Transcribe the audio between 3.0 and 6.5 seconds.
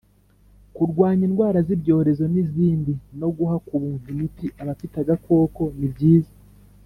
no guha ku buntu imiti abafite agakoko nibyiza